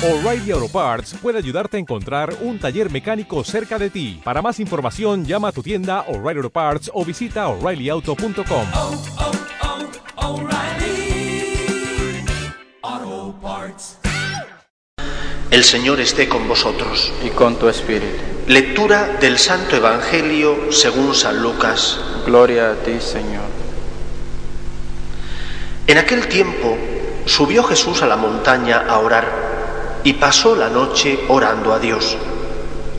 [0.00, 4.20] O'Reilly Auto Parts puede ayudarte a encontrar un taller mecánico cerca de ti.
[4.22, 8.66] Para más información, llama a tu tienda O'Reilly Auto Parts o visita oreillyauto.com.
[8.74, 9.02] oh,
[12.92, 13.98] oh, Parts.
[15.50, 17.12] El Señor esté con vosotros.
[17.24, 18.22] y con tu espíritu.
[18.46, 21.98] Lectura del Santo Evangelio según San Lucas.
[22.24, 23.48] Gloria a ti, Señor.
[25.88, 26.78] En aquel tiempo
[27.26, 29.47] subió Jesús a la montaña a orar
[30.08, 32.16] y pasó la noche orando a Dios.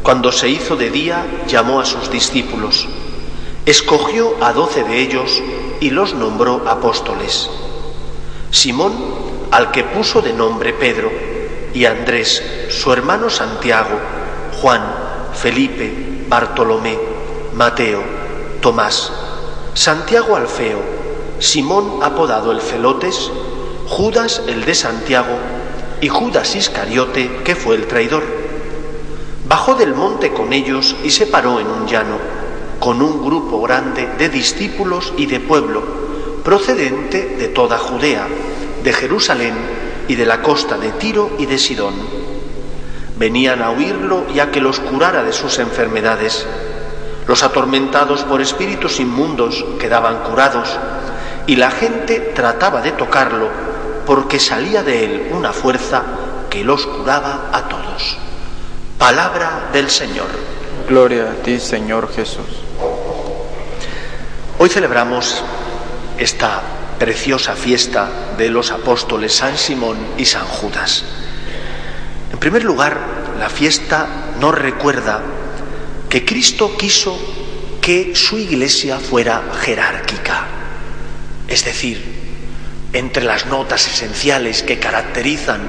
[0.04, 2.88] Cuando se hizo de día, llamó a sus discípulos.
[3.66, 5.42] Escogió a doce de ellos
[5.80, 7.50] y los nombró apóstoles.
[8.52, 8.94] Simón,
[9.50, 11.12] al que puso de nombre Pedro,
[11.74, 14.00] y Andrés, su hermano Santiago,
[14.62, 14.84] Juan,
[15.34, 16.96] Felipe, Bartolomé,
[17.56, 18.04] Mateo,
[18.62, 19.12] Tomás,
[19.74, 20.80] Santiago Alfeo,
[21.40, 23.32] Simón apodado el Celotes,
[23.88, 25.40] Judas el de Santiago
[26.02, 28.24] y Judas Iscariote, que fue el traidor.
[29.48, 32.18] Bajó del monte con ellos y se paró en un llano,
[32.80, 35.84] con un grupo grande de discípulos y de pueblo,
[36.44, 38.28] procedente de toda Judea,
[38.84, 39.56] de Jerusalén
[40.08, 41.96] y de la costa de Tiro y de Sidón.
[43.18, 46.46] Venían a oírlo y a que los curara de sus enfermedades.
[47.28, 50.70] Los atormentados por espíritus inmundos quedaban curados
[51.46, 53.69] y la gente trataba de tocarlo
[54.10, 56.02] porque salía de él una fuerza
[56.50, 58.18] que los curaba a todos.
[58.98, 60.26] Palabra del Señor.
[60.88, 62.48] Gloria a ti, Señor Jesús.
[64.58, 65.44] Hoy celebramos
[66.18, 66.60] esta
[66.98, 71.04] preciosa fiesta de los apóstoles San Simón y San Judas.
[72.34, 72.98] En primer lugar,
[73.38, 74.08] la fiesta
[74.40, 75.22] nos recuerda
[76.10, 77.16] que Cristo quiso
[77.80, 80.48] que su iglesia fuera jerárquica,
[81.48, 82.19] es decir,
[82.94, 85.62] entre las notas esenciales que caracterizan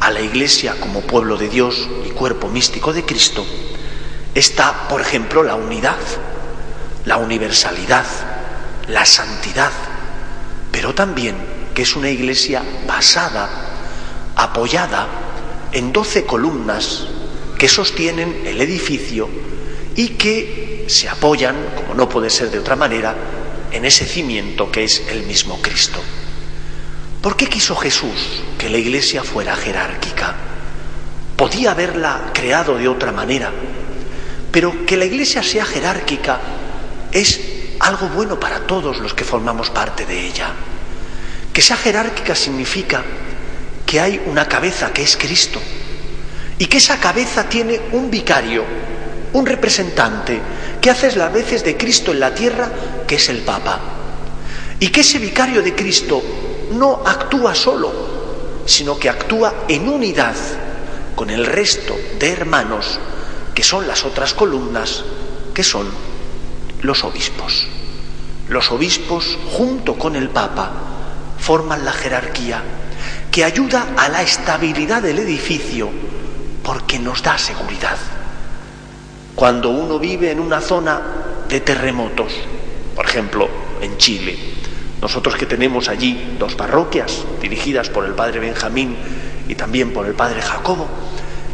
[0.00, 3.46] a la iglesia como pueblo de Dios y cuerpo místico de Cristo,
[4.34, 5.98] está, por ejemplo, la unidad,
[7.04, 8.04] la universalidad,
[8.88, 9.70] la santidad,
[10.72, 11.36] pero también
[11.74, 13.48] que es una iglesia basada,
[14.36, 15.06] apoyada
[15.72, 17.06] en doce columnas
[17.58, 19.28] que sostienen el edificio
[19.96, 23.14] y que se apoyan, como no puede ser de otra manera,
[23.72, 26.00] en ese cimiento que es el mismo Cristo.
[27.24, 30.34] ¿Por qué quiso Jesús que la iglesia fuera jerárquica?
[31.34, 33.50] Podía haberla creado de otra manera,
[34.52, 36.38] pero que la iglesia sea jerárquica
[37.10, 37.40] es
[37.80, 40.50] algo bueno para todos los que formamos parte de ella.
[41.50, 43.02] Que sea jerárquica significa
[43.86, 45.62] que hay una cabeza que es Cristo
[46.58, 48.66] y que esa cabeza tiene un vicario,
[49.32, 50.42] un representante
[50.78, 52.70] que hace las veces de Cristo en la tierra,
[53.06, 53.80] que es el Papa.
[54.78, 56.22] Y que ese vicario de Cristo
[56.72, 57.92] no actúa solo,
[58.66, 60.34] sino que actúa en unidad
[61.14, 62.98] con el resto de hermanos
[63.54, 65.04] que son las otras columnas,
[65.54, 65.86] que son
[66.82, 67.66] los obispos.
[68.48, 70.70] Los obispos, junto con el Papa,
[71.38, 72.62] forman la jerarquía
[73.30, 75.90] que ayuda a la estabilidad del edificio
[76.62, 77.96] porque nos da seguridad.
[79.34, 81.00] Cuando uno vive en una zona
[81.48, 82.32] de terremotos,
[82.94, 83.48] por ejemplo,
[83.80, 84.38] en Chile,
[85.04, 88.96] nosotros que tenemos allí dos parroquias dirigidas por el padre Benjamín
[89.46, 90.88] y también por el padre Jacobo,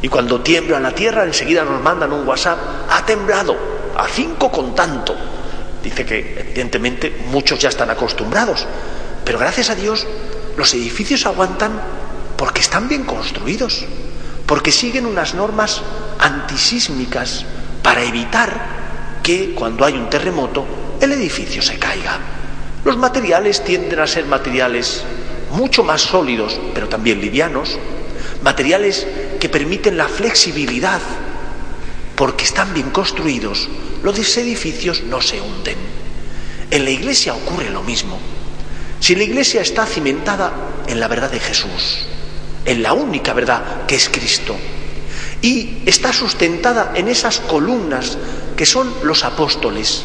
[0.01, 3.57] y cuando tiembla la tierra enseguida nos mandan un WhatsApp, ha temblado,
[3.97, 5.17] a cinco con tanto.
[5.83, 8.69] Dice que evidentemente muchos ya están acostumbrados,
[9.25, 10.07] pero gracias a Dios
[10.57, 11.73] los edificios aguantan
[12.37, 13.85] porque están bien construidos,
[14.47, 15.83] porque siguen unas normas
[16.21, 17.45] antisísmicas
[17.83, 20.65] para evitar que cuando hay un terremoto
[21.01, 22.40] el edificio se caiga.
[22.85, 25.03] Los materiales tienden a ser materiales
[25.53, 27.79] mucho más sólidos, pero también livianos,
[28.43, 29.07] materiales
[29.39, 31.01] que permiten la flexibilidad,
[32.17, 33.69] porque están bien construidos,
[34.03, 35.77] los edificios no se hunden.
[36.71, 38.19] En la iglesia ocurre lo mismo.
[39.01, 40.53] Si la iglesia está cimentada
[40.87, 42.07] en la verdad de Jesús,
[42.65, 44.57] en la única verdad que es Cristo,
[45.43, 48.17] y está sustentada en esas columnas
[48.57, 50.05] que son los apóstoles,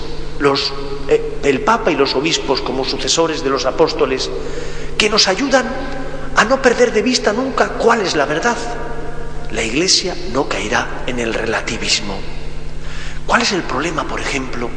[1.07, 4.29] eh, el Papa y los obispos como sucesores de los apóstoles,
[4.97, 5.65] que nos ayudan
[6.35, 8.57] a no perder de vista nunca cuál es la verdad.
[9.51, 12.17] La Iglesia no caerá en el relativismo.
[13.25, 14.69] ¿Cuál es el problema, por ejemplo,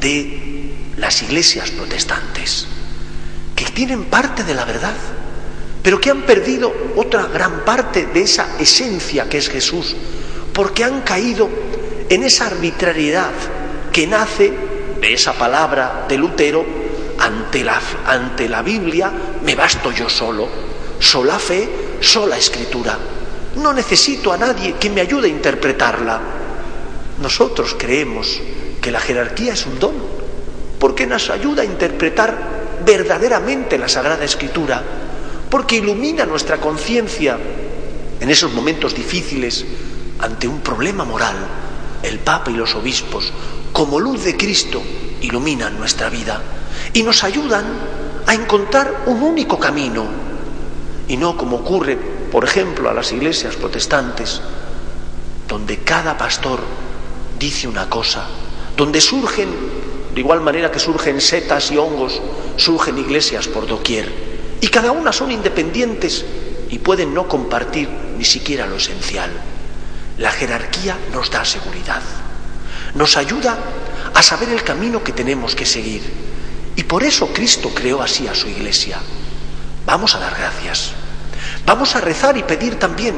[0.00, 2.66] de las iglesias protestantes?
[3.54, 4.96] Que tienen parte de la verdad,
[5.82, 9.94] pero que han perdido otra gran parte de esa esencia que es Jesús,
[10.52, 11.48] porque han caído
[12.08, 13.32] en esa arbitrariedad
[13.92, 14.52] que nace
[15.00, 16.64] de esa palabra de Lutero,
[17.18, 19.10] ante la, ante la Biblia
[19.42, 20.48] me basto yo solo,
[20.98, 21.68] sola fe,
[22.00, 22.98] sola escritura.
[23.56, 26.20] No necesito a nadie que me ayude a interpretarla.
[27.20, 28.40] Nosotros creemos
[28.80, 29.94] que la jerarquía es un don,
[30.78, 32.36] porque nos ayuda a interpretar
[32.84, 34.82] verdaderamente la Sagrada Escritura,
[35.50, 37.38] porque ilumina nuestra conciencia
[38.20, 39.64] en esos momentos difíciles
[40.18, 41.36] ante un problema moral.
[42.02, 43.32] El Papa y los obispos,
[43.76, 44.82] como luz de Cristo,
[45.20, 46.40] iluminan nuestra vida
[46.94, 47.66] y nos ayudan
[48.26, 50.06] a encontrar un único camino.
[51.06, 51.98] Y no como ocurre,
[52.32, 54.40] por ejemplo, a las iglesias protestantes,
[55.46, 56.60] donde cada pastor
[57.38, 58.26] dice una cosa,
[58.78, 59.50] donde surgen,
[60.14, 62.22] de igual manera que surgen setas y hongos,
[62.56, 64.10] surgen iglesias por doquier,
[64.62, 66.24] y cada una son independientes
[66.70, 69.30] y pueden no compartir ni siquiera lo esencial.
[70.16, 72.00] La jerarquía nos da seguridad,
[72.96, 73.58] nos ayuda
[74.14, 76.02] a saber el camino que tenemos que seguir.
[76.76, 78.98] Y por eso Cristo creó así a su iglesia.
[79.84, 80.92] Vamos a dar gracias.
[81.64, 83.14] Vamos a rezar y pedir también,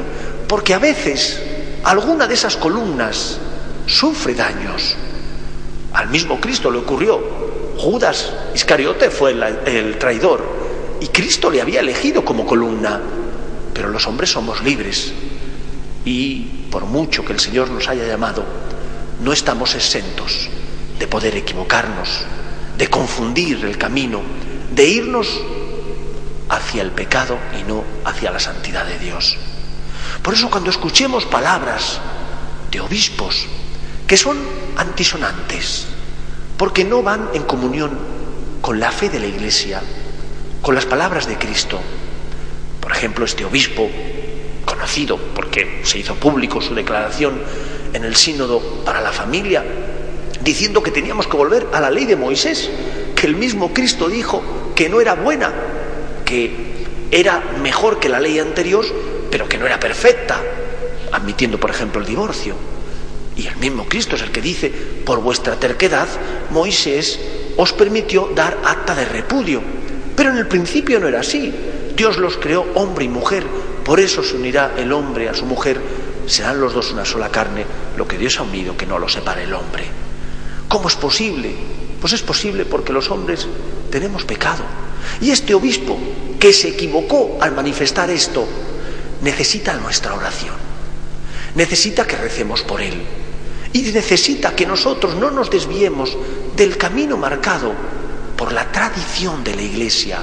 [0.47, 1.41] porque a veces
[1.83, 3.37] alguna de esas columnas
[3.85, 4.95] sufre daños.
[5.93, 7.19] Al mismo Cristo le ocurrió.
[7.77, 10.43] Judas Iscariote fue el, el traidor
[10.99, 12.99] y Cristo le había elegido como columna.
[13.73, 15.13] Pero los hombres somos libres
[16.05, 18.43] y por mucho que el Señor nos haya llamado,
[19.19, 20.49] no estamos exentos
[20.97, 22.25] de poder equivocarnos,
[22.77, 24.21] de confundir el camino,
[24.71, 25.41] de irnos
[26.49, 29.37] hacia el pecado y no hacia la santidad de Dios.
[30.21, 31.99] Por eso cuando escuchemos palabras
[32.71, 33.45] de obispos
[34.07, 34.37] que son
[34.75, 35.87] antisonantes,
[36.57, 37.97] porque no van en comunión
[38.61, 39.81] con la fe de la Iglesia,
[40.61, 41.79] con las palabras de Cristo,
[42.81, 43.89] por ejemplo, este obispo
[44.65, 47.41] conocido porque se hizo público su declaración
[47.93, 49.63] en el sínodo para la familia,
[50.41, 52.69] diciendo que teníamos que volver a la ley de Moisés,
[53.15, 54.41] que el mismo Cristo dijo
[54.75, 55.51] que no era buena,
[56.25, 56.69] que
[57.11, 58.85] era mejor que la ley anterior,
[59.31, 60.41] pero que no era perfecta,
[61.11, 62.55] admitiendo, por ejemplo, el divorcio.
[63.35, 66.07] Y el mismo Cristo es el que dice, por vuestra terquedad,
[66.51, 67.19] Moisés
[67.57, 69.61] os permitió dar acta de repudio.
[70.15, 71.53] Pero en el principio no era así.
[71.95, 73.45] Dios los creó hombre y mujer,
[73.83, 75.79] por eso se unirá el hombre a su mujer,
[76.29, 77.65] serán los dos una sola carne,
[77.97, 79.85] lo que Dios ha unido, que no lo separe el hombre.
[80.67, 81.53] ¿Cómo es posible?
[81.99, 83.47] Pues es posible porque los hombres
[83.89, 84.63] tenemos pecado.
[85.21, 85.97] Y este obispo,
[86.39, 88.47] que se equivocó al manifestar esto,
[89.21, 90.55] necesita nuestra oración.
[91.55, 93.01] Necesita que recemos por él.
[93.73, 96.15] Y necesita que nosotros no nos desviemos
[96.55, 97.73] del camino marcado
[98.37, 100.19] por la tradición de la Iglesia,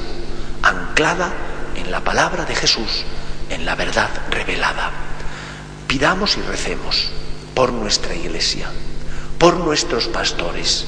[0.62, 1.32] anclada
[1.76, 3.04] en la palabra de Jesús,
[3.50, 5.05] en la verdad revelada.
[5.86, 7.10] Pidamos y recemos
[7.54, 8.68] por nuestra Iglesia,
[9.38, 10.84] por nuestros pastores,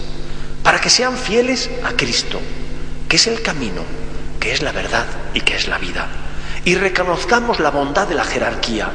[0.65, 2.41] para que sean fieles a Cristo,
[3.09, 3.83] que es el camino,
[4.41, 6.09] que es la verdad y que es la vida.
[6.65, 8.91] Y reconozcamos la bondad de la jerarquía,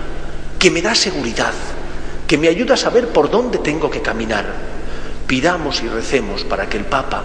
[0.59, 1.53] que me da seguridad,
[2.27, 4.45] que me ayuda a saber por dónde tengo que caminar.
[5.25, 7.23] Pidamos y recemos para que el Papa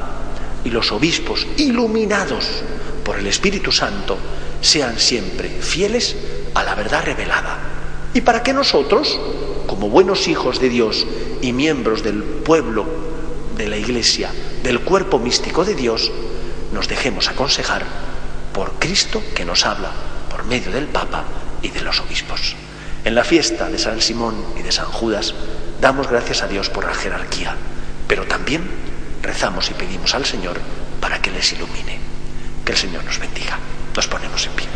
[0.65, 2.63] y los obispos, iluminados
[3.05, 4.17] por el Espíritu Santo,
[4.61, 6.17] sean siempre fieles
[6.55, 7.78] a la verdad revelada.
[8.19, 9.17] Y para que nosotros,
[9.69, 11.07] como buenos hijos de Dios
[11.41, 12.85] y miembros del pueblo
[13.57, 14.33] de la Iglesia,
[14.65, 16.11] del cuerpo místico de Dios,
[16.73, 17.85] nos dejemos aconsejar
[18.53, 19.93] por Cristo que nos habla
[20.33, 21.23] por medio del Papa
[21.63, 22.57] y de los obispos.
[23.05, 25.33] En la fiesta de San Simón y de San Judas
[25.81, 27.55] damos gracias a Dios por la jerarquía,
[28.09, 28.69] pero también
[29.23, 30.59] rezamos y pedimos al Señor
[31.01, 32.01] para que les ilumine.
[32.65, 33.61] Que el Señor nos bendiga.
[33.95, 34.67] Nos ponemos en pie.